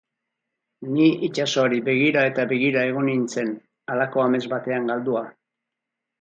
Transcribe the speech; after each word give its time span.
Ni 0.93 1.09
itsasoari 1.27 1.81
begira 1.89 2.23
eta 2.29 2.45
begira 2.53 2.87
egon 2.93 3.05
nintzen, 3.11 3.53
halako 3.93 4.25
amets 4.25 4.43
batean 4.57 4.91
galdua. 4.95 5.23